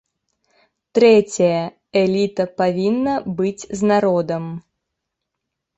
[0.99, 1.59] Трэцяе,
[2.03, 4.45] эліта павінна быць з народам.